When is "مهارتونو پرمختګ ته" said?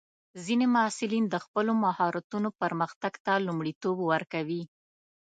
1.85-3.33